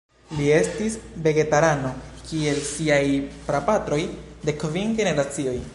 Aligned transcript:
Li 0.35 0.45
estis 0.59 0.95
vegetarano 1.27 1.91
kiel 2.31 2.63
siaj 2.71 3.01
prapatroj 3.51 4.01
de 4.49 4.59
kvin 4.65 4.99
generacioj. 5.03 5.59